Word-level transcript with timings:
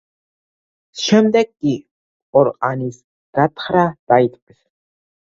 შემდეგ 1.01 1.51
კი 1.51 1.75
ყორღანის 1.77 3.01
გათხრა 3.41 3.89
დაიწყეს. 3.95 4.63